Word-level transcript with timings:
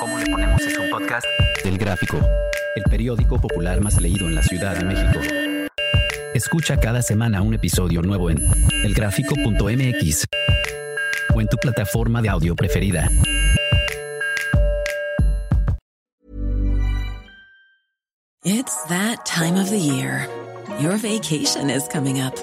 ¿Cómo 0.00 0.18
le 0.18 0.26
ponemos 0.26 0.60
es 0.62 0.78
un 0.78 0.90
podcast? 0.90 1.26
Del 1.64 1.78
Gráfico, 1.78 2.18
el 2.76 2.84
periódico 2.84 3.40
popular 3.40 3.80
más 3.80 4.00
leído 4.00 4.26
en 4.26 4.34
la 4.34 4.42
Ciudad 4.42 4.76
de 4.76 4.84
México. 4.84 5.20
Escucha 6.34 6.78
cada 6.78 7.02
semana 7.02 7.42
un 7.42 7.54
episodio 7.54 8.02
nuevo 8.02 8.30
en 8.30 8.38
elgráfico.mx 8.84 10.24
o 11.34 11.40
en 11.40 11.48
tu 11.48 11.56
plataforma 11.56 12.22
de 12.22 12.28
audio 12.28 12.54
preferida. 12.54 13.10
It's 18.44 18.82
that 18.84 19.26
time 19.26 19.56
of 19.56 19.68
the 19.68 19.78
year. 19.78 20.28
Your 20.80 20.96
vacation 20.96 21.70
is 21.70 21.86
coming 21.88 22.20
up. 22.20 22.34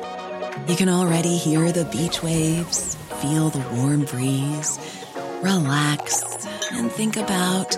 You 0.68 0.76
can 0.76 0.90
already 0.90 1.38
hear 1.38 1.72
the 1.72 1.86
beach 1.86 2.22
waves, 2.22 2.96
feel 3.22 3.50
the 3.50 3.64
warm 3.76 4.06
breeze, 4.06 4.78
relax, 5.46 6.24
and 6.72 6.92
think 6.92 7.18
about 7.18 7.78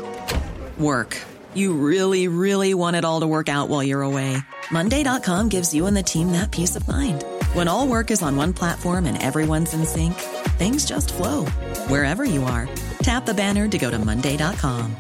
work. 0.80 1.18
You 1.54 1.74
really, 1.74 2.30
really 2.30 2.74
want 2.74 2.96
it 2.96 3.04
all 3.04 3.20
to 3.20 3.28
work 3.28 3.50
out 3.50 3.68
while 3.68 3.84
you're 3.84 4.04
away. 4.04 4.38
Monday.com 4.72 5.50
gives 5.50 5.74
you 5.74 5.86
and 5.88 5.98
the 5.98 6.04
team 6.04 6.32
that 6.32 6.52
peace 6.52 6.78
of 6.78 6.88
mind. 6.88 7.26
When 7.54 7.68
all 7.68 7.88
work 7.88 8.10
is 8.10 8.22
on 8.24 8.38
one 8.38 8.54
platform 8.54 9.06
and 9.06 9.22
everyone's 9.22 9.74
in 9.74 9.86
sync, 9.86 10.14
things 10.58 10.86
just 10.86 11.14
flow 11.14 11.46
wherever 11.92 12.24
you 12.24 12.44
are. 12.44 12.70
Tap 13.00 13.26
the 13.26 13.34
banner 13.34 13.68
to 13.68 13.78
go 13.78 13.92
to 13.92 14.00
Monday.com. 14.00 14.96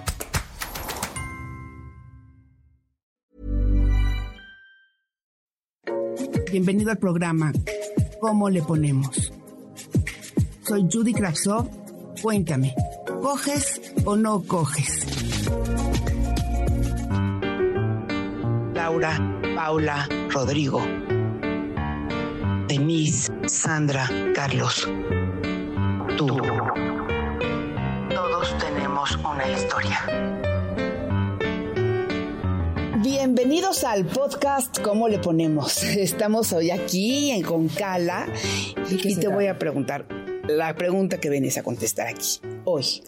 Bienvenido 6.51 6.91
al 6.91 6.97
programa 6.97 7.51
¿Cómo 8.19 8.49
le 8.49 8.61
ponemos? 8.61 9.31
Soy 10.63 10.87
Judy 10.89 11.13
Kravsov. 11.13 11.86
Cuéntame, 12.21 12.73
¿coges 13.21 13.93
o 14.05 14.15
no 14.15 14.41
coges? 14.41 15.05
Laura, 18.73 19.19
Paula, 19.55 20.09
Rodrigo, 20.29 20.81
Denise, 22.67 23.31
Sandra, 23.45 24.09
Carlos. 24.33 24.89
Tú. 26.17 26.27
Todos 28.15 28.57
tenemos 28.57 29.15
una 29.17 29.47
historia. 29.51 29.99
Bienvenidos 33.03 33.83
al 33.83 34.05
podcast 34.05 34.79
¿Cómo 34.81 35.07
le 35.07 35.19
ponemos? 35.19 35.83
Estamos 35.83 36.51
hoy 36.51 36.71
aquí 36.71 37.29
en 37.29 37.43
Concala 37.43 38.27
y 38.89 39.15
te 39.15 39.27
voy 39.27 39.47
a 39.47 39.59
preguntar 39.59 40.16
la 40.47 40.75
pregunta 40.75 41.19
que 41.19 41.29
vienes 41.29 41.57
a 41.57 41.63
contestar 41.63 42.07
aquí. 42.07 42.39
Hoy, 42.65 43.03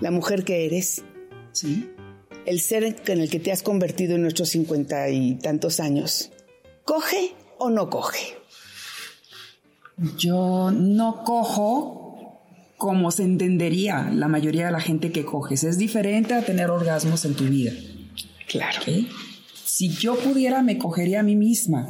la 0.00 0.10
mujer 0.10 0.44
que 0.44 0.66
eres, 0.66 1.02
Sí. 1.52 1.90
el 2.46 2.60
ser 2.60 2.84
en 2.84 3.20
el 3.20 3.30
que 3.30 3.40
te 3.40 3.52
has 3.52 3.62
convertido 3.62 4.14
en 4.14 4.22
nuestros 4.22 4.50
cincuenta 4.50 5.08
y 5.10 5.36
tantos 5.36 5.80
años, 5.80 6.30
¿coge 6.84 7.34
o 7.58 7.70
no 7.70 7.90
coge? 7.90 8.36
Yo 10.16 10.70
no 10.70 11.24
cojo 11.24 12.42
como 12.76 13.10
se 13.10 13.24
entendería 13.24 14.10
la 14.14 14.28
mayoría 14.28 14.66
de 14.66 14.72
la 14.72 14.80
gente 14.80 15.10
que 15.10 15.24
coges. 15.24 15.64
Es 15.64 15.78
diferente 15.78 16.34
a 16.34 16.44
tener 16.44 16.70
orgasmos 16.70 17.24
en 17.24 17.34
tu 17.34 17.44
vida. 17.44 17.72
Claro. 18.46 18.80
Si 19.64 19.88
yo 19.90 20.16
pudiera, 20.16 20.62
me 20.62 20.78
cogería 20.78 21.20
a 21.20 21.22
mí 21.24 21.34
misma. 21.34 21.88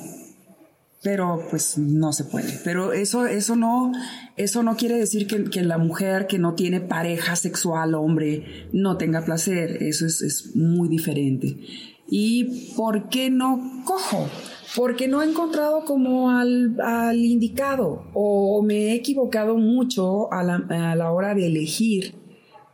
Pero 1.03 1.47
pues 1.51 1.79
no 1.79 2.13
se 2.13 2.25
puede. 2.25 2.59
Pero 2.65 2.93
eso, 2.93 3.27
eso 3.27 3.55
no, 3.55 3.93
eso 4.37 4.63
no 4.63 4.77
quiere 4.77 4.97
decir 4.97 5.27
que, 5.27 5.45
que 5.45 5.63
la 5.63 5.79
mujer 5.79 6.27
que 6.27 6.39
no 6.39 6.55
tiene 6.55 6.81
pareja 6.81 7.37
sexual, 7.37 7.95
hombre, 7.95 8.69
no 8.73 8.97
tenga 8.97 9.25
placer. 9.25 9.83
Eso 9.83 10.07
es, 10.07 10.23
es 10.23 10.57
muy 10.57 10.89
diferente. 10.89 11.57
¿Y 12.09 12.73
por 12.75 13.09
qué 13.11 13.31
no 13.31 13.83
cojo? 13.85 14.29
Porque 14.75 15.09
no 15.09 15.23
he 15.23 15.27
encontrado 15.27 15.85
como 15.85 16.31
al, 16.31 16.77
al 16.81 17.25
indicado 17.25 18.07
o 18.13 18.63
me 18.63 18.89
he 18.89 18.95
equivocado 18.95 19.57
mucho 19.57 20.33
a 20.33 20.43
la, 20.43 20.57
a 20.69 20.97
la 20.97 21.13
hora 21.13 21.35
de 21.35 21.47
elegir 21.47 22.15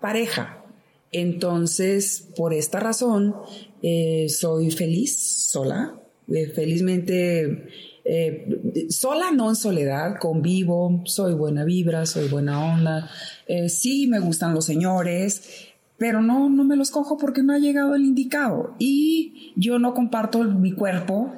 pareja. 0.01 0.65
Entonces, 1.13 2.29
por 2.37 2.53
esta 2.53 2.81
razón, 2.81 3.37
eh, 3.83 4.27
soy 4.29 4.71
feliz 4.71 5.17
sola. 5.51 6.01
Eh, 6.27 6.49
felizmente, 6.55 7.69
eh, 8.05 8.87
sola, 8.91 9.31
no 9.31 9.49
en 9.49 9.57
soledad, 9.57 10.19
convivo, 10.19 11.03
soy 11.05 11.35
buena 11.35 11.65
vibra, 11.65 12.07
soy 12.07 12.29
buena 12.29 12.65
onda. 12.65 13.11
Eh, 13.47 13.69
sí, 13.69 14.07
me 14.07 14.21
gustan 14.21 14.55
los 14.55 14.65
señores, 14.65 15.73
pero 15.97 16.21
no, 16.21 16.51
no 16.51 16.65
me 16.65 16.77
los 16.77 16.91
cojo 16.91 17.17
porque 17.17 17.43
no 17.43 17.55
ha 17.55 17.59
llegado 17.59 17.95
el 17.95 18.05
indicado. 18.05 18.75
Y 18.79 19.53
yo 19.57 19.79
no 19.79 19.95
comparto 19.95 20.45
mi 20.45 20.73
cuerpo 20.73 21.33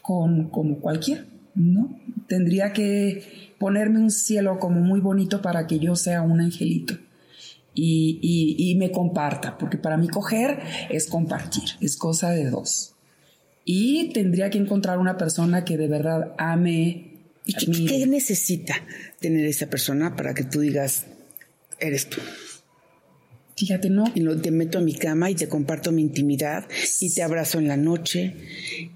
con 0.00 0.48
como 0.50 0.78
cualquiera, 0.78 1.24
¿no? 1.54 1.98
Tendría 2.28 2.72
que 2.72 3.54
ponerme 3.58 4.00
un 4.00 4.10
cielo 4.10 4.58
como 4.58 4.80
muy 4.80 5.00
bonito 5.00 5.42
para 5.42 5.66
que 5.66 5.78
yo 5.78 5.96
sea 5.96 6.22
un 6.22 6.40
angelito 6.40 6.94
y, 7.74 8.18
y, 8.22 8.70
y 8.70 8.74
me 8.76 8.90
comparta, 8.90 9.56
porque 9.58 9.78
para 9.78 9.96
mí 9.96 10.08
coger 10.08 10.60
es 10.90 11.06
compartir, 11.06 11.64
es 11.80 11.96
cosa 11.96 12.30
de 12.30 12.50
dos. 12.50 12.91
Y 13.64 14.10
tendría 14.12 14.50
que 14.50 14.58
encontrar 14.58 14.98
una 14.98 15.16
persona 15.16 15.64
que 15.64 15.76
de 15.76 15.88
verdad 15.88 16.34
ame. 16.38 17.08
¿Y 17.44 17.86
qué, 17.86 18.06
necesita 18.06 18.74
tener 19.20 19.46
esa 19.46 19.68
persona 19.68 20.14
para 20.16 20.32
que 20.34 20.44
tú 20.44 20.60
digas, 20.60 21.06
eres 21.80 22.08
tú? 22.08 22.18
Fíjate, 23.56 23.90
no. 23.90 24.04
Y 24.14 24.20
lo, 24.20 24.40
te 24.40 24.50
meto 24.50 24.78
a 24.78 24.80
mi 24.80 24.94
cama 24.94 25.30
y 25.30 25.34
te 25.34 25.48
comparto 25.48 25.92
mi 25.92 26.02
intimidad 26.02 26.66
y 27.00 27.12
te 27.12 27.22
abrazo 27.22 27.58
en 27.58 27.68
la 27.68 27.76
noche 27.76 28.34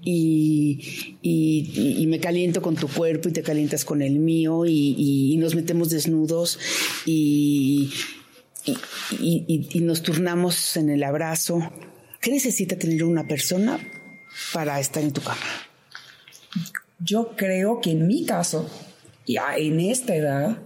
y, 0.03 0.79
y- 1.21 2.05
me 2.07 2.19
caliento 2.19 2.61
con 2.61 2.75
tu 2.75 2.87
cuerpo 2.87 3.29
y 3.29 3.33
te 3.33 3.43
calientas 3.43 3.85
con 3.85 4.01
el 4.01 4.17
mío 4.19 4.65
y, 4.65 4.95
y- 4.97 5.37
nos 5.37 5.53
metemos 5.55 5.89
desnudos 5.89 6.57
y 7.05 7.91
nos 9.81 10.01
turnamos 10.03 10.75
en 10.77 10.89
el 10.89 11.03
abrazo. 11.03 11.59
¿Qué 12.21 12.31
necesita 12.31 12.77
tener 12.77 13.03
una 13.03 13.27
persona 13.27 13.79
para 14.53 14.79
estar 14.79 15.03
en 15.03 15.11
tu 15.11 15.21
cama? 15.21 15.37
Yo 16.99 17.35
creo 17.35 17.79
que 17.81 17.91
en 17.91 18.07
mi 18.07 18.25
caso, 18.25 18.69
ya 19.25 19.55
en 19.55 19.79
esta 19.79 20.15
edad, 20.15 20.57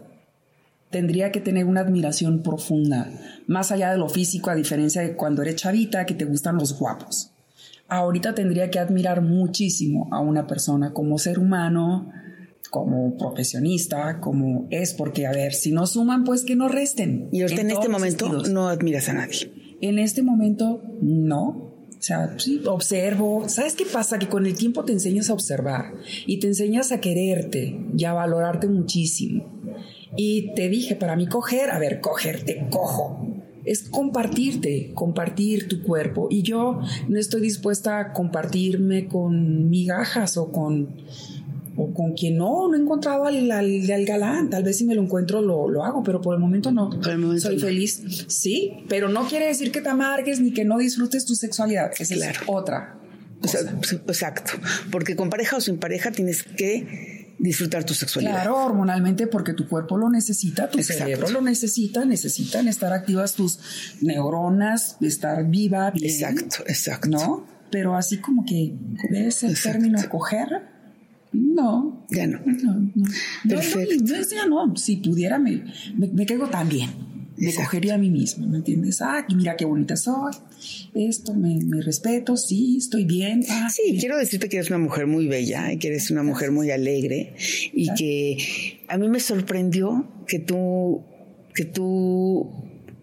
tendría 0.90 1.32
que 1.32 1.42
tener 1.42 1.66
una 1.66 1.82
admiración 1.82 2.44
profunda, 2.44 3.10
más 3.48 3.72
allá 3.72 3.92
de 3.92 3.98
lo 3.98 4.10
físico, 4.10 4.50
a 4.50 4.56
diferencia 4.56 5.02
de 5.02 5.16
cuando 5.16 5.42
eres 5.42 5.56
chavita, 5.56 6.06
que 6.06 6.14
te 6.14 6.26
gustan 6.26 6.58
los 6.58 6.78
guapos. 6.78 7.32
Ahorita 7.88 8.34
tendría 8.34 8.70
que 8.70 8.80
admirar 8.80 9.22
muchísimo 9.22 10.08
a 10.12 10.22
una 10.22 10.48
persona 10.48 10.94
como 10.94 11.18
ser 11.18 11.40
humano, 11.40 12.12
como 12.70 13.18
profesionista, 13.18 14.20
como 14.22 14.68
es, 14.70 14.94
porque 14.94 15.28
a 15.28 15.32
ver, 15.32 15.54
si 15.54 15.74
no 15.74 15.86
suman, 15.86 16.24
pues 16.24 16.44
que 16.44 16.56
no 16.56 16.70
resten. 16.70 17.28
Y 17.34 17.42
ahorita 17.42 17.62
en, 17.62 17.72
este 17.72 17.90
momento 17.90 18.26
sentidos. 18.28 18.50
no 18.50 18.70
admiras 18.70 19.10
a 19.10 19.14
nadie. 19.14 19.78
En 19.82 20.00
este 20.00 20.24
momento, 20.24 20.82
no. 21.02 21.71
O 22.02 22.04
sea, 22.04 22.34
sí, 22.40 22.64
observo. 22.66 23.48
¿Sabes 23.48 23.76
qué 23.76 23.86
pasa? 23.86 24.18
Que 24.18 24.28
con 24.28 24.48
el 24.48 24.56
tiempo 24.56 24.84
te 24.84 24.92
enseñas 24.92 25.30
a 25.30 25.34
observar 25.34 25.94
y 26.26 26.40
te 26.40 26.48
enseñas 26.48 26.92
a 26.92 27.00
quererte 27.00 27.80
y 27.96 28.06
a 28.06 28.14
valorarte 28.14 28.66
muchísimo. 28.66 29.46
Y 30.18 30.52
te 30.56 30.68
dije, 30.68 30.96
para 30.96 31.16
mí 31.16 31.28
coger, 31.28 31.70
a 31.70 31.78
ver, 31.78 32.02
cogerte, 32.02 32.66
cojo. 32.72 33.24
Es 33.66 33.84
compartirte, 33.84 34.94
compartir 34.96 35.68
tu 35.68 35.84
cuerpo. 35.84 36.28
Y 36.32 36.42
yo 36.42 36.80
no 37.08 37.20
estoy 37.20 37.40
dispuesta 37.40 38.00
a 38.00 38.14
compartirme 38.14 39.08
con 39.08 39.70
migajas 39.70 40.38
o 40.38 40.52
con, 40.52 40.96
o 41.78 41.94
con 41.94 42.14
quien 42.14 42.38
no, 42.38 42.68
no 42.68 42.76
he 42.76 42.80
encontrado 42.80 43.26
al, 43.26 43.50
al, 43.52 43.92
al 43.92 44.06
galán. 44.06 44.50
Tal 44.50 44.64
vez 44.64 44.78
si 44.78 44.86
me 44.86 44.94
lo 44.96 45.02
encuentro 45.02 45.42
lo, 45.42 45.70
lo 45.70 45.84
hago, 45.86 46.04
pero 46.04 46.20
por 46.22 46.34
el 46.36 46.40
momento 46.42 46.72
no. 46.72 46.90
Por 46.90 47.10
el 47.12 47.18
momento 47.18 47.42
Soy 47.48 47.56
no. 47.56 47.62
feliz, 47.62 48.02
sí, 48.28 48.74
pero 48.90 49.08
no 49.10 49.28
quiere 49.28 49.48
decir 49.48 49.72
que 49.72 49.82
te 49.82 49.90
amargues 49.90 50.40
ni 50.42 50.52
que 50.54 50.66
no 50.66 50.78
disfrutes 50.78 51.26
tu 51.26 51.36
sexualidad. 51.36 51.92
Esa 51.98 52.16
Claro. 52.16 52.40
es 52.42 52.48
otra. 52.48 52.98
O 53.44 53.48
sea, 53.48 53.62
exacto. 53.62 54.52
Porque 54.92 55.16
con 55.16 55.30
pareja 55.30 55.58
o 55.58 55.62
sin 55.62 55.78
pareja 55.80 56.12
tienes 56.12 56.44
que 56.44 57.36
disfrutar 57.40 57.84
tu 57.84 57.96
sexualidad. 57.96 58.34
Claro, 58.34 58.58
hormonalmente 58.66 59.26
porque 59.26 59.54
tu 59.54 59.68
cuerpo 59.68 59.98
lo 59.98 60.12
necesita, 60.12 60.70
tu 60.70 60.78
Exacto. 60.78 61.04
cerebro 61.06 61.30
lo 61.32 61.42
necesita, 61.42 62.06
necesitan 62.06 62.68
estar 62.68 62.94
activas 62.94 63.34
tus 63.34 63.58
neuronas, 64.02 64.98
estar 65.02 65.44
viva, 65.50 65.90
bien, 65.92 66.06
Exacto, 66.12 66.58
exacto. 66.68 67.10
¿no? 67.10 67.48
Pero 67.72 67.96
así 67.96 68.18
como 68.18 68.46
que 68.46 68.74
ves 69.10 69.44
el 69.44 69.52
Exacto. 69.52 69.80
término 69.80 70.10
coger, 70.10 70.50
no. 71.34 72.06
Ya 72.10 72.28
no. 72.28 72.40
No, 72.46 72.92
no. 72.96 73.06
Perfecto. 73.48 73.96
No, 74.04 74.18
no, 74.18 74.24
ya 74.24 74.46
no. 74.48 74.76
Si 74.78 74.98
pudiera, 74.98 75.40
me, 75.40 75.64
me, 75.98 76.08
me 76.08 76.26
caigo 76.26 76.48
tan 76.48 76.68
bien. 76.70 76.90
Me 77.38 77.48
Exacto. 77.48 77.66
cogería 77.70 77.96
a 77.96 77.98
mí 77.98 78.12
misma, 78.12 78.46
¿me 78.46 78.58
entiendes? 78.58 79.02
Ah, 79.02 79.26
mira 79.34 79.56
qué 79.56 79.66
bonita 79.66 79.96
soy. 79.96 80.32
Esto, 80.94 81.34
me, 81.34 81.56
me 81.66 81.82
respeto, 81.82 82.38
sí, 82.38 82.78
estoy 82.78 83.06
bien. 83.06 83.44
Ah, 83.50 83.68
Sí, 83.74 83.82
bien. 83.88 84.00
quiero 84.00 84.18
decirte 84.18 84.48
que 84.48 84.58
eres 84.58 84.70
una 84.70 84.78
mujer 84.78 85.08
muy 85.08 85.28
bella 85.28 85.72
y 85.74 85.78
que 85.80 85.88
eres 85.88 86.12
una 86.12 86.22
mujer 86.22 86.52
muy 86.52 86.70
alegre 86.70 87.34
y 87.74 87.92
que 87.96 88.84
a 88.88 88.98
mí 88.98 89.10
me 89.10 89.20
sorprendió 89.20 90.08
que 90.28 90.38
tú, 90.38 91.02
que 91.56 91.66
tú 91.66 92.52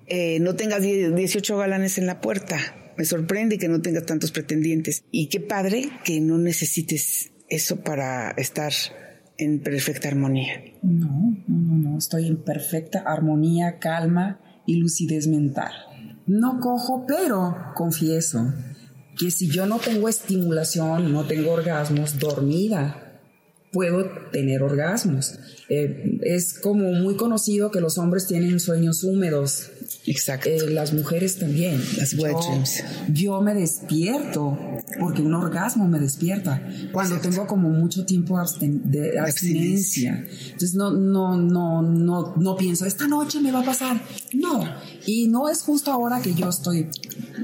eh, 0.06 0.38
no 0.40 0.54
tengas 0.54 0.82
18 0.82 1.56
galanes 1.56 1.98
en 1.98 2.06
la 2.06 2.20
puerta. 2.20 2.58
Me 2.96 3.04
sorprende 3.04 3.58
que 3.58 3.69
no 3.69 3.80
tengas 3.80 4.06
tantos 4.06 4.30
pretendientes. 4.30 5.02
Y 5.10 5.26
qué 5.28 5.40
padre 5.40 5.88
que 6.04 6.20
no 6.20 6.38
necesites 6.38 7.32
eso 7.48 7.80
para 7.80 8.30
estar 8.32 8.72
en 9.38 9.60
perfecta 9.60 10.08
armonía. 10.08 10.62
No, 10.82 11.36
no, 11.46 11.76
no. 11.76 11.98
Estoy 11.98 12.26
en 12.26 12.42
perfecta 12.42 13.00
armonía, 13.06 13.78
calma 13.78 14.40
y 14.66 14.76
lucidez 14.76 15.26
mental. 15.26 15.72
No 16.26 16.60
cojo, 16.60 17.06
pero 17.06 17.56
confieso 17.74 18.52
que 19.16 19.30
si 19.30 19.48
yo 19.48 19.66
no 19.66 19.78
tengo 19.78 20.08
estimulación, 20.08 21.12
no 21.12 21.26
tengo 21.26 21.52
orgasmos, 21.52 22.18
dormida, 22.18 23.20
puedo 23.72 24.04
tener 24.30 24.62
orgasmos. 24.62 25.38
Eh, 25.68 26.18
es 26.22 26.58
como 26.58 26.92
muy 26.92 27.16
conocido 27.16 27.70
que 27.70 27.80
los 27.80 27.98
hombres 27.98 28.26
tienen 28.26 28.60
sueños 28.60 29.04
húmedos. 29.04 29.70
Exacto. 30.06 30.48
Eh, 30.48 30.70
las 30.70 30.94
mujeres 30.94 31.38
también. 31.38 31.82
Las 31.98 32.14
wet 32.14 32.32
yo, 32.32 32.40
dreams. 32.48 32.82
Yo 33.12 33.40
me 33.42 33.54
despierto 33.54 34.58
porque 34.98 35.20
un 35.22 35.34
orgasmo 35.34 35.86
me 35.86 35.98
despierta 35.98 36.62
cuando 36.92 37.16
Exacto. 37.16 37.36
tengo 37.36 37.46
como 37.46 37.68
mucho 37.68 38.06
tiempo 38.06 38.36
absten- 38.36 38.82
de 38.84 39.18
abstinencia. 39.18 40.24
Entonces 40.46 40.74
no, 40.74 40.90
no, 40.92 41.36
no, 41.36 41.82
no, 41.82 42.34
no 42.36 42.56
pienso, 42.56 42.86
esta 42.86 43.06
noche 43.06 43.40
me 43.40 43.52
va 43.52 43.60
a 43.60 43.64
pasar. 43.64 44.00
No. 44.32 44.62
Y 45.06 45.28
no 45.28 45.48
es 45.50 45.62
justo 45.62 45.92
ahora 45.92 46.20
que 46.22 46.34
yo 46.34 46.48
estoy 46.48 46.88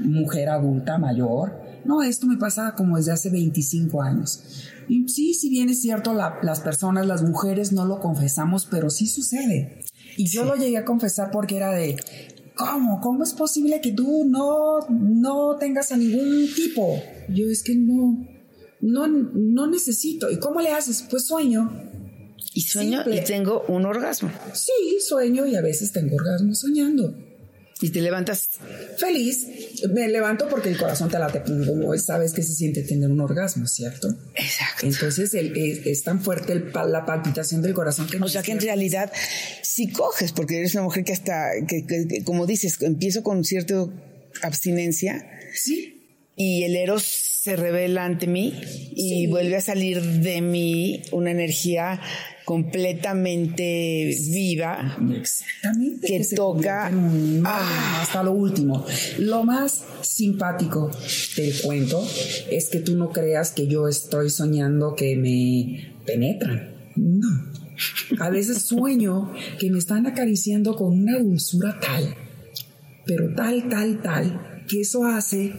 mujer 0.03 0.49
adulta, 0.49 0.97
mayor. 0.97 1.63
No, 1.85 2.01
esto 2.01 2.25
me 2.25 2.37
pasa 2.37 2.73
como 2.75 2.97
desde 2.97 3.11
hace 3.11 3.29
25 3.29 4.01
años. 4.01 4.39
Y 4.87 5.07
sí, 5.07 5.33
si 5.35 5.49
bien 5.49 5.69
es 5.69 5.81
cierto, 5.81 6.13
la- 6.15 6.39
las 6.41 6.61
personas, 6.61 7.05
las 7.05 7.21
mujeres 7.21 7.71
no 7.73 7.85
lo 7.85 7.99
confesamos, 7.99 8.65
pero 8.69 8.89
sí 8.89 9.05
sucede. 9.07 9.81
Y 10.17 10.27
yo 10.27 10.45
lo 10.45 10.55
llegué 10.55 10.77
a 10.77 10.85
confesar 10.85 11.29
porque 11.31 11.57
era 11.57 11.71
de, 11.71 11.97
¿cómo? 12.55 12.99
¿Cómo 13.01 13.23
es 13.23 13.33
posible 13.33 13.81
que 13.81 13.91
tú 13.91 14.25
no, 14.25 14.79
no 14.89 15.57
tengas 15.57 15.91
a 15.91 15.97
ningún 15.97 16.47
tipo? 16.55 17.01
Yo 17.29 17.47
es 17.49 17.63
que 17.63 17.75
no, 17.75 18.25
no, 18.81 19.07
no 19.07 19.67
necesito. 19.67 20.31
¿Y 20.31 20.37
cómo 20.37 20.61
le 20.61 20.69
haces? 20.69 21.05
Pues 21.09 21.25
sueño. 21.25 21.71
Y 22.53 22.61
sueño 22.61 23.03
Simple. 23.03 23.21
y 23.21 23.23
tengo 23.25 23.63
un 23.67 23.85
orgasmo. 23.85 24.31
Sí, 24.53 24.99
sueño 25.05 25.45
y 25.45 25.55
a 25.55 25.61
veces 25.61 25.91
tengo 25.91 26.15
orgasmo 26.15 26.55
soñando. 26.55 27.13
Y 27.81 27.89
te 27.89 27.99
levantas. 28.01 28.49
Feliz, 28.97 29.47
me 29.93 30.07
levanto 30.07 30.47
porque 30.47 30.69
el 30.69 30.77
corazón 30.77 31.09
te 31.09 31.19
late 31.19 31.41
como 31.43 31.95
sabes 31.97 32.31
que 32.31 32.41
se 32.41 32.53
siente 32.53 32.83
tener 32.83 33.11
un 33.11 33.19
orgasmo, 33.19 33.67
¿cierto? 33.67 34.07
Exacto. 34.33 34.85
Entonces 34.87 35.33
el- 35.33 35.55
es, 35.57 35.85
es 35.85 36.03
tan 36.03 36.21
fuerte 36.23 36.53
el 36.53 36.71
la 36.73 37.05
palpitación 37.05 37.61
del 37.61 37.73
corazón 37.73 38.07
que 38.07 38.17
O 38.17 38.27
sea 38.29 38.43
que 38.43 38.53
en 38.53 38.61
realidad 38.61 39.11
si 39.61 39.91
coges, 39.91 40.31
porque 40.31 40.57
eres 40.59 40.73
una 40.75 40.83
mujer 40.83 41.03
que 41.03 41.11
hasta, 41.11 41.49
que, 41.67 41.85
que- 41.85 42.07
que, 42.07 42.23
como 42.23 42.45
dices, 42.45 42.81
empiezo 42.81 43.23
con 43.23 43.43
cierta 43.43 43.85
abstinencia 44.41 45.25
sí, 45.53 46.21
y 46.37 46.63
el 46.63 46.75
eros 46.77 47.03
se 47.03 47.55
revela 47.57 48.05
ante 48.05 48.27
mí 48.27 48.53
y 48.95 49.09
Sí. 49.25 49.27
vuelve 49.27 49.57
a 49.57 49.61
salir 49.61 50.01
de 50.01 50.41
mí 50.41 51.03
una 51.11 51.31
energía 51.31 51.99
completamente 52.45 54.15
viva. 54.31 54.97
exactamente 55.19 56.07
Que 56.07 56.23
toca- 56.35 56.89
convierte 56.89 57.15
en 57.19 57.37
un- 57.39 57.43
Ah. 57.45 57.99
hasta 58.01 58.23
lo 58.23 58.31
último. 58.33 58.85
Lo 59.19 59.43
más 59.43 59.83
simpático 60.01 60.91
del 61.35 61.53
cuento 61.61 62.07
es 62.51 62.69
que 62.69 62.79
tú 62.79 62.95
no 62.95 63.11
creas 63.11 63.51
que 63.51 63.67
yo 63.67 63.87
estoy 63.87 64.29
soñando 64.29 64.95
que 64.95 65.15
me 65.15 65.95
penetran. 66.05 66.71
No. 66.95 67.27
A 68.19 68.29
veces 68.29 68.61
sueño 68.61 69.33
que 69.59 69.69
me 69.69 69.79
están 69.79 70.05
acariciando 70.07 70.75
con 70.75 70.93
una 71.01 71.17
dulzura 71.19 71.77
tal, 71.81 72.15
pero 73.05 73.33
tal, 73.35 73.67
tal, 73.69 74.01
tal, 74.01 74.63
que 74.69 74.81
eso 74.81 75.05
hace 75.05 75.51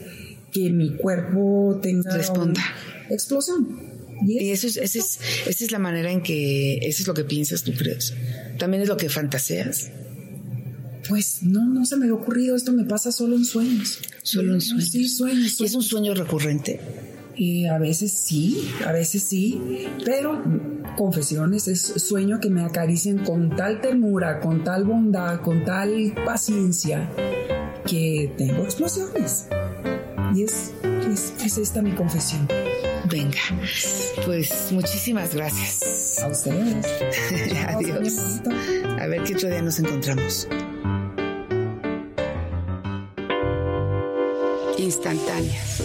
que 0.52 0.70
mi 0.70 0.96
cuerpo 0.96 1.78
tenga 1.82 2.16
Responda. 2.16 2.60
una 3.08 3.14
explosión. 3.14 3.85
Y 4.24 4.42
Y 4.44 4.50
es- 4.50 4.64
eso 4.64 4.80
es, 4.80 4.96
esa 4.96 4.98
es, 4.98 5.18
esa 5.46 5.64
es 5.64 5.72
la 5.72 5.78
manera 5.78 6.10
en 6.10 6.22
que, 6.22 6.78
eso 6.78 7.02
es 7.02 7.06
lo 7.08 7.14
que 7.14 7.24
piensas, 7.24 7.62
tú 7.62 7.72
crees. 7.74 8.14
También 8.58 8.82
es 8.82 8.88
lo 8.88 8.96
que 8.96 9.08
fantaseas. 9.08 9.90
pues 11.08 11.42
no, 11.42 11.64
no 11.68 11.84
se 11.86 11.96
me 11.96 12.06
había 12.06 12.16
ocurrido, 12.16 12.56
esto 12.56 12.72
me 12.72 12.84
pasa 12.84 13.12
solo 13.12 13.36
en 13.36 13.44
sueños. 13.44 14.00
Solo 14.24 14.54
en 14.54 14.60
sueños. 14.60 14.88
Sí, 14.90 15.08
sueños. 15.08 15.60
Y 15.60 15.64
es 15.64 15.74
un 15.74 15.82
sueño 15.84 16.14
recurrente. 16.14 16.80
Y 17.36 17.66
a 17.66 17.78
veces 17.78 18.10
sí, 18.12 18.68
a 18.84 18.90
veces 18.92 19.22
sí, 19.22 19.60
pero 20.04 20.42
confesiones, 20.96 21.68
es 21.68 21.80
sueño 21.82 22.40
que 22.40 22.48
me 22.50 22.62
acaricien 22.62 23.18
con 23.18 23.54
tal 23.54 23.80
ternura, 23.82 24.40
con 24.40 24.64
tal 24.64 24.84
bondad, 24.84 25.42
con 25.42 25.62
tal 25.64 26.12
paciencia, 26.24 27.08
que 27.86 28.32
tengo 28.38 28.64
explosiones. 28.64 29.46
Y 30.34 30.42
es, 30.42 30.72
es, 31.12 31.34
es 31.44 31.58
esta 31.58 31.82
mi 31.82 31.92
confesión. 31.92 32.48
Venga, 33.08 33.38
pues 34.24 34.72
muchísimas 34.72 35.34
gracias. 35.34 36.18
A 36.22 36.28
ustedes. 36.28 36.86
Adiós. 37.68 38.40
A 39.00 39.06
ver 39.06 39.22
qué 39.22 39.34
otro 39.34 39.48
día 39.48 39.62
nos 39.62 39.78
encontramos. 39.78 40.48
Instantáneas. 44.78 45.82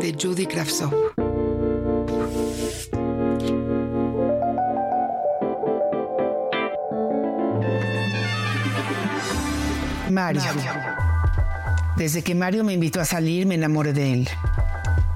De 0.00 0.16
Judy 0.18 0.46
Kravtsov. 0.46 0.92
Mario. 10.10 10.42
Desde 11.96 12.22
que 12.22 12.34
Mario 12.34 12.64
me 12.64 12.72
invitó 12.72 13.00
a 13.00 13.04
salir, 13.04 13.46
me 13.46 13.54
enamoré 13.54 13.92
de 13.92 14.12
él. 14.12 14.28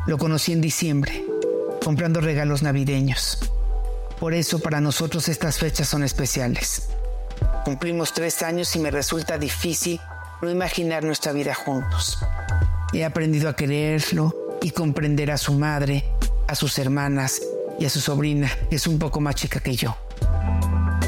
Lo 0.06 0.18
conocí 0.18 0.52
en 0.52 0.60
diciembre, 0.60 1.24
comprando 1.82 2.20
regalos 2.20 2.62
navideños. 2.62 3.38
Por 4.20 4.34
eso 4.34 4.60
para 4.60 4.80
nosotros 4.80 5.28
estas 5.28 5.58
fechas 5.58 5.88
son 5.88 6.04
especiales. 6.04 6.88
Cumplimos 7.64 8.12
tres 8.12 8.40
años 8.42 8.74
y 8.76 8.78
me 8.78 8.92
resulta 8.92 9.36
difícil 9.36 10.00
no 10.40 10.48
imaginar 10.48 11.02
nuestra 11.02 11.32
vida 11.32 11.54
juntos. 11.54 12.18
He 12.92 13.04
aprendido 13.04 13.48
a 13.48 13.56
quererlo 13.56 14.58
y 14.62 14.70
comprender 14.70 15.32
a 15.32 15.38
su 15.38 15.54
madre, 15.54 16.04
a 16.46 16.54
sus 16.54 16.78
hermanas 16.78 17.42
y 17.80 17.84
a 17.84 17.90
su 17.90 18.00
sobrina, 18.00 18.48
que 18.70 18.76
es 18.76 18.86
un 18.86 19.00
poco 19.00 19.20
más 19.20 19.34
chica 19.34 19.58
que 19.58 19.74
yo. 19.74 19.96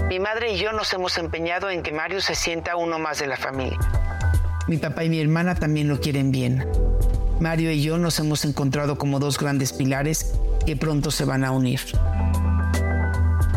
Mi 0.08 0.18
madre 0.18 0.54
y 0.54 0.58
yo 0.58 0.72
nos 0.72 0.92
hemos 0.92 1.16
empeñado 1.18 1.70
en 1.70 1.84
que 1.84 1.92
Mario 1.92 2.20
se 2.20 2.34
sienta 2.34 2.74
uno 2.74 2.98
más 2.98 3.20
de 3.20 3.28
la 3.28 3.36
familia. 3.36 3.78
Mi 4.66 4.76
papá 4.76 5.04
y 5.04 5.08
mi 5.08 5.20
hermana 5.20 5.54
también 5.54 5.86
lo 5.86 6.00
quieren 6.00 6.32
bien. 6.32 6.66
Mario 7.40 7.70
y 7.70 7.82
yo 7.82 7.98
nos 7.98 8.18
hemos 8.18 8.44
encontrado 8.44 8.98
como 8.98 9.20
dos 9.20 9.38
grandes 9.38 9.72
pilares 9.72 10.32
que 10.66 10.76
pronto 10.76 11.10
se 11.10 11.24
van 11.24 11.44
a 11.44 11.52
unir. 11.52 11.80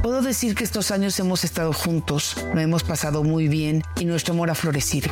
Puedo 0.04 0.22
decir 0.22 0.56
que 0.56 0.64
estos 0.64 0.92
años 0.92 1.20
hemos 1.20 1.44
estado 1.44 1.74
juntos, 1.74 2.36
lo 2.54 2.60
hemos 2.60 2.84
pasado 2.84 3.24
muy 3.24 3.48
bien 3.48 3.84
y 4.00 4.06
nuestro 4.06 4.34
amor 4.34 4.50
ha 4.50 4.56
florecido. 4.56 5.10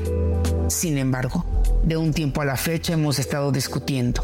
Sin 0.68 0.98
embargo, 0.98 1.46
de 1.84 1.98
un 1.98 2.14
tiempo 2.14 2.42
a 2.42 2.46
la 2.46 2.58
fecha 2.58 2.94
hemos 2.94 3.20
estado 3.20 3.52
discutiendo. 3.52 4.24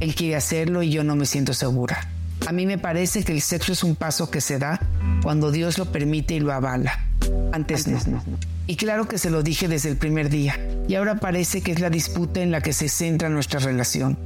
Él 0.00 0.14
quiere 0.14 0.36
hacerlo 0.36 0.82
y 0.82 0.90
yo 0.90 1.04
no 1.04 1.16
me 1.16 1.26
siento 1.26 1.54
segura. 1.54 2.08
A 2.46 2.52
mí 2.52 2.66
me 2.66 2.78
parece 2.78 3.24
que 3.24 3.32
el 3.32 3.40
sexo 3.40 3.72
es 3.72 3.82
un 3.82 3.96
paso 3.96 4.30
que 4.30 4.40
se 4.40 4.58
da 4.58 4.80
cuando 5.22 5.50
Dios 5.50 5.78
lo 5.78 5.86
permite 5.86 6.34
y 6.34 6.40
lo 6.40 6.52
avala. 6.52 7.06
Antes 7.52 7.88
no. 7.88 8.22
Y 8.68 8.76
claro 8.76 9.06
que 9.06 9.18
se 9.18 9.30
lo 9.30 9.42
dije 9.42 9.68
desde 9.68 9.90
el 9.90 9.96
primer 9.96 10.28
día. 10.28 10.58
Y 10.88 10.96
ahora 10.96 11.16
parece 11.16 11.62
que 11.62 11.72
es 11.72 11.80
la 11.80 11.90
disputa 11.90 12.40
en 12.40 12.50
la 12.50 12.60
que 12.60 12.72
se 12.72 12.88
centra 12.88 13.28
nuestra 13.28 13.60
relación. 13.60 14.18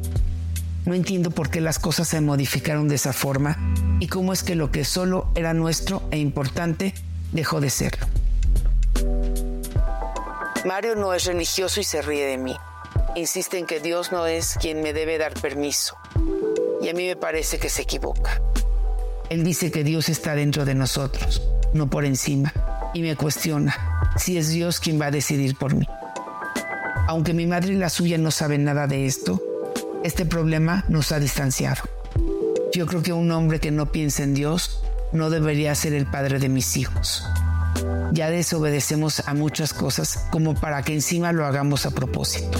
No 0.87 0.95
entiendo 0.95 1.31
por 1.31 1.51
qué 1.51 1.61
las 1.61 1.79
cosas 1.79 2.09
se 2.09 2.21
modificaron 2.23 2.89
de 2.89 2.95
esa 2.95 3.13
forma 3.13 3.59
y 4.01 4.09
cómo 4.09 4.33
es 4.33 4.43
que 4.43 4.55
lo 4.55 4.71
que 4.71 4.85
solo 4.85 5.31
era 5.35 5.53
nuestro 5.53 6.03
e 6.11 6.19
importante 6.19 6.95
dejó 7.33 7.61
de 7.61 7.69
serlo. 7.69 8.07
Mario 10.65 10.97
no 10.97 11.13
es 11.13 11.27
religioso 11.27 11.81
y 11.81 11.85
se 11.85 12.01
ríe 12.01 12.25
de 12.27 12.39
mí. 12.39 12.57
Insiste 13.17 13.59
en 13.59 13.67
que 13.67 13.81
Dios 13.81 14.11
no 14.11 14.27
es 14.27 14.57
quien 14.61 14.83
me 14.83 14.95
debe 14.95 15.19
dar 15.19 15.35
permiso. 15.35 15.97
Y 16.83 16.89
a 16.89 16.95
mí 16.95 17.07
me 17.07 17.17
parece 17.17 17.59
que 17.59 17.69
se 17.69 17.83
equivoca. 17.83 18.41
Él 19.29 19.45
dice 19.45 19.71
que 19.71 19.85
Dios 19.85 20.09
está 20.09 20.35
dentro 20.35 20.65
de 20.65 20.75
nosotros, 20.75 21.43
no 21.75 21.89
por 21.89 22.05
encima, 22.05 22.53
y 22.95 23.03
me 23.03 23.17
cuestiona 23.17 23.90
si 24.17 24.39
es 24.39 24.49
Dios 24.51 24.81
quien 24.81 25.01
va 25.01 25.07
a 25.07 25.11
decidir 25.11 25.57
por 25.57 25.75
mí. 25.75 25.87
Aunque 27.09 27.35
mi 27.35 27.47
madre 27.47 27.73
y 27.73 27.77
la 27.77 27.89
suya 27.89 28.19
no 28.19 28.31
saben 28.31 28.65
nada 28.65 28.87
de 28.87 29.07
esto, 29.07 29.43
este 30.05 30.25
problema 30.25 30.85
nos 30.89 31.13
ha 31.13 31.19
distanciado. 31.19 31.83
Yo 32.73 32.87
creo 32.87 33.03
que 33.03 33.13
un 33.13 33.31
hombre 33.33 33.59
que 33.59 33.71
no 33.71 33.91
piensa 33.91 34.23
en 34.23 34.35
Dios 34.35 34.81
no 35.13 35.29
debería 35.29 35.75
ser 35.75 35.93
el 35.93 36.07
padre 36.07 36.39
de 36.39 36.49
mis 36.49 36.77
hijos. 36.77 37.25
Ya 38.13 38.31
desobedecemos 38.31 39.27
a 39.27 39.35
muchas 39.35 39.73
cosas 39.73 40.27
como 40.31 40.55
para 40.55 40.83
que 40.83 40.95
encima 40.95 41.33
lo 41.33 41.47
hagamos 41.47 41.87
a 41.87 41.91
propósito. 41.91 42.59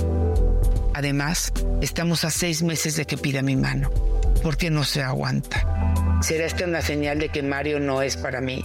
Además, 0.95 1.53
estamos 1.81 2.25
a 2.25 2.31
seis 2.31 2.63
meses 2.63 2.97
de 2.97 3.07
que 3.07 3.17
pida 3.17 3.43
mi 3.43 3.57
mano. 3.57 3.91
¿Por 4.43 4.57
qué 4.57 4.71
no 4.71 4.85
se 4.85 5.03
aguanta? 5.03 6.21
¿Será 6.23 6.45
esta 6.47 6.65
una 6.65 6.83
señal 6.83 7.19
de 7.19 7.29
que 7.29 7.43
Mario 7.43 7.81
no 7.81 8.03
es 8.03 8.17
para 8.17 8.41
mí? 8.41 8.63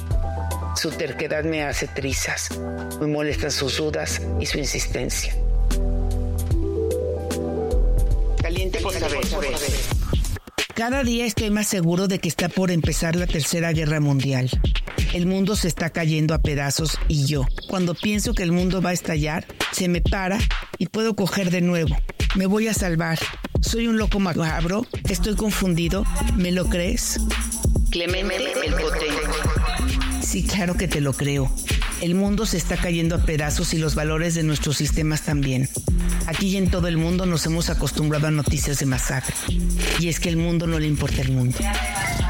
Su 0.75 0.91
terquedad 0.91 1.43
me 1.43 1.63
hace 1.63 1.87
trizas. 1.87 2.49
Me 2.99 3.07
molestan 3.07 3.51
sus 3.51 3.77
dudas 3.77 4.21
y 4.39 4.45
su 4.45 4.57
insistencia. 4.57 5.35
Caliente 8.41 8.79
por 8.79 8.93
saber. 8.93 9.21
Cada 10.75 11.03
día 11.03 11.25
estoy 11.25 11.49
más 11.49 11.67
seguro 11.67 12.07
de 12.07 12.19
que 12.19 12.27
está 12.27 12.49
por 12.49 12.69
empezar 12.69 13.15
la 13.15 13.27
Tercera 13.27 13.71
Guerra 13.71 14.01
Mundial. 14.01 14.49
El 15.13 15.25
mundo 15.25 15.55
se 15.55 15.69
está 15.69 15.89
cayendo 15.89 16.33
a 16.33 16.39
pedazos 16.39 16.99
y 17.07 17.25
yo, 17.25 17.45
cuando 17.69 17.95
pienso 17.95 18.33
que 18.33 18.43
el 18.43 18.51
mundo 18.51 18.81
va 18.81 18.89
a 18.89 18.93
estallar, 18.93 19.45
se 19.71 19.87
me 19.87 20.01
para 20.01 20.37
y 20.77 20.87
puedo 20.87 21.15
coger 21.15 21.49
de 21.49 21.61
nuevo. 21.61 21.95
Me 22.35 22.45
voy 22.45 22.67
a 22.67 22.73
salvar. 22.73 23.17
Soy 23.61 23.87
un 23.87 23.97
loco 23.97 24.19
macabro, 24.19 24.85
estoy 25.09 25.35
confundido, 25.35 26.03
¿me 26.35 26.51
lo 26.51 26.65
crees? 26.65 27.17
Clemente 27.89 28.35
el 28.65 28.73
potente. 28.73 29.24
Sí, 30.35 30.43
claro 30.43 30.75
que 30.75 30.89
te 30.89 30.99
lo 30.99 31.13
creo. 31.13 31.49
El 32.01 32.13
mundo 32.13 32.45
se 32.45 32.57
está 32.57 32.75
cayendo 32.75 33.15
a 33.15 33.23
pedazos 33.23 33.73
y 33.73 33.77
los 33.77 33.95
valores 33.95 34.35
de 34.35 34.43
nuestros 34.43 34.75
sistemas 34.75 35.21
también. 35.21 35.69
Aquí 36.27 36.47
y 36.47 36.57
en 36.57 36.69
todo 36.69 36.89
el 36.89 36.97
mundo 36.97 37.25
nos 37.25 37.45
hemos 37.45 37.69
acostumbrado 37.69 38.27
a 38.27 38.31
noticias 38.31 38.79
de 38.79 38.85
masacre. 38.85 39.33
Y 39.97 40.09
es 40.09 40.19
que 40.19 40.27
el 40.27 40.35
mundo 40.35 40.67
no 40.67 40.77
le 40.77 40.87
importa 40.87 41.21
el 41.21 41.31
mundo. 41.31 41.57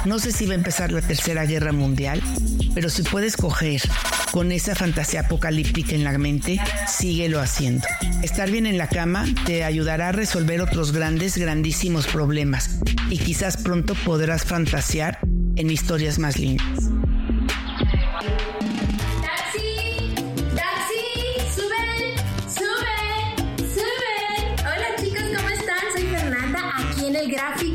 No 0.05 0.19
sé 0.19 0.31
si 0.31 0.45
va 0.45 0.51
a 0.51 0.57
empezar 0.57 0.91
la 0.91 1.01
tercera 1.01 1.47
guerra 1.47 1.71
mundial, 1.71 2.21
pero 2.75 2.91
si 2.91 3.01
puedes 3.01 3.37
coger 3.37 3.81
con 4.31 4.51
esa 4.51 4.75
fantasía 4.75 5.21
apocalíptica 5.21 5.95
en 5.95 6.03
la 6.03 6.15
mente, 6.19 6.59
síguelo 6.87 7.41
haciendo. 7.41 7.87
Estar 8.21 8.51
bien 8.51 8.67
en 8.67 8.77
la 8.77 8.87
cama 8.87 9.25
te 9.47 9.63
ayudará 9.63 10.09
a 10.09 10.11
resolver 10.11 10.61
otros 10.61 10.91
grandes, 10.91 11.39
grandísimos 11.39 12.05
problemas 12.05 12.81
y 13.09 13.17
quizás 13.17 13.57
pronto 13.57 13.95
podrás 14.05 14.43
fantasear 14.43 15.17
en 15.55 15.71
historias 15.71 16.19
más 16.19 16.37
lindas. 16.37 16.91
¡Taxi! 19.21 20.13
¡Taxi! 20.55 21.03
¡Suben! 21.55 21.99
¡Suben! 22.57 23.57
¡Suben! 23.75 24.43
Hola 24.59 24.89
chicos, 24.99 25.23
¿cómo 25.35 25.49
están? 25.49 25.83
Soy 25.93 26.03
Fernanda, 26.07 26.61
aquí 26.77 27.07
en 27.07 27.15
el 27.15 27.31
gráfico, 27.31 27.74